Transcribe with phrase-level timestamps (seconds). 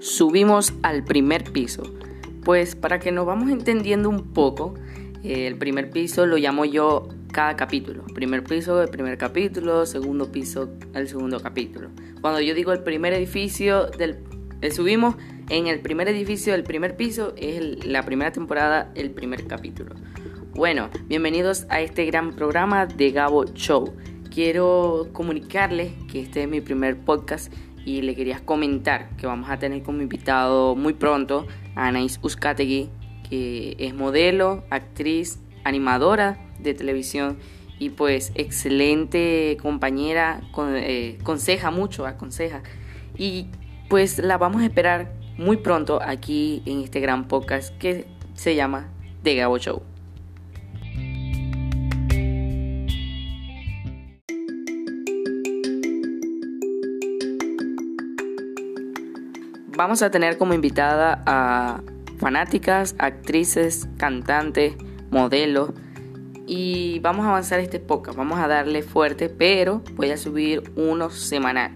[0.00, 1.82] subimos al primer piso.
[2.44, 4.74] Pues para que nos vamos entendiendo un poco,
[5.22, 8.04] eh, el primer piso lo llamo yo cada capítulo.
[8.14, 11.90] Primer piso, el primer capítulo, segundo piso, el segundo capítulo.
[12.20, 14.18] Cuando yo digo el primer edificio del
[14.72, 15.14] subimos
[15.50, 19.94] en el primer edificio del primer piso es la primera temporada, el primer capítulo.
[20.52, 23.94] Bueno, bienvenidos a este gran programa de Gabo Show.
[24.34, 27.52] Quiero comunicarles que este es mi primer podcast
[27.84, 32.90] y le quería comentar que vamos a tener como invitado muy pronto a Anais Uzcategui,
[33.28, 37.38] que es modelo, actriz, animadora de televisión
[37.78, 41.18] y pues excelente compañera, con, eh,
[41.72, 42.62] mucho, aconseja.
[43.16, 43.46] Y
[43.88, 48.88] pues la vamos a esperar muy pronto aquí en este gran podcast que se llama
[49.22, 49.97] The Gabo Show.
[59.78, 61.80] Vamos a tener como invitada a
[62.18, 64.74] fanáticas, actrices, cantantes,
[65.12, 65.70] modelos.
[66.48, 71.10] Y vamos a avanzar este podcast, vamos a darle fuerte, pero voy a subir uno
[71.10, 71.70] semanal.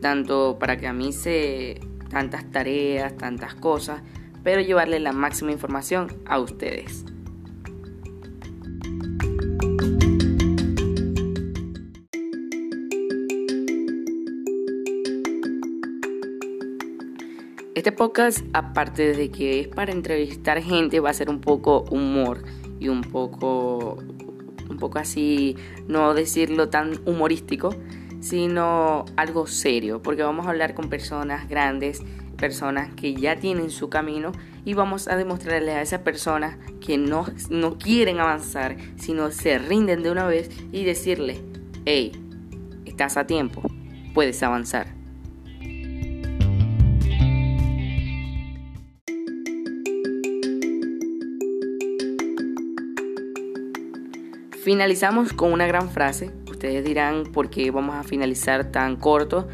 [0.00, 4.00] Tanto para que a mí se tantas tareas, tantas cosas,
[4.42, 7.04] pero llevarle la máxima información a ustedes.
[17.74, 22.44] Este podcast, aparte de que es para entrevistar gente, va a ser un poco humor
[22.78, 23.98] y un poco,
[24.70, 25.56] un poco así,
[25.88, 27.74] no decirlo tan humorístico,
[28.20, 32.00] sino algo serio, porque vamos a hablar con personas grandes,
[32.36, 34.30] personas que ya tienen su camino
[34.64, 40.04] y vamos a demostrarles a esas personas que no, no quieren avanzar, sino se rinden
[40.04, 41.40] de una vez y decirles,
[41.86, 42.12] hey,
[42.84, 43.62] estás a tiempo,
[44.14, 44.93] puedes avanzar.
[54.64, 56.30] Finalizamos con una gran frase.
[56.50, 59.46] Ustedes dirán por qué vamos a finalizar tan corto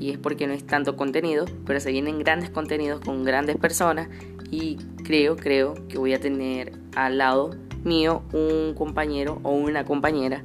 [0.00, 4.08] y es porque no es tanto contenido, pero se vienen grandes contenidos con grandes personas
[4.50, 7.54] y creo, creo que voy a tener al lado
[7.84, 10.42] mío un compañero o una compañera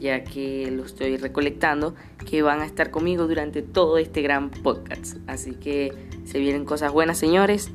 [0.00, 1.94] ya que lo estoy recolectando,
[2.28, 5.18] que van a estar conmigo durante todo este gran podcast.
[5.28, 5.92] Así que
[6.24, 7.70] se vienen cosas buenas, señores,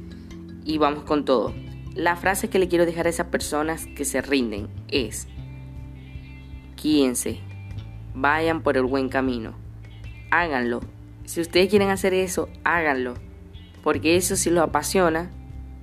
[0.65, 1.53] y vamos con todo.
[1.95, 5.29] La frase que le quiero dejar a esas personas que se rinden es,
[6.77, 7.39] Quíense,
[8.13, 9.55] vayan por el buen camino,
[10.29, 10.81] háganlo.
[11.25, 13.15] Si ustedes quieren hacer eso, háganlo,
[13.83, 15.31] porque eso si los apasiona,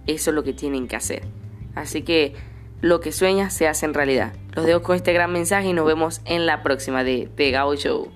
[0.06, 1.25] eso es lo que tienen que hacer.
[1.75, 2.34] Así que
[2.81, 4.34] lo que sueñas se hace en realidad.
[4.55, 8.12] Los dejo con este gran mensaje y nos vemos en la próxima de The Show.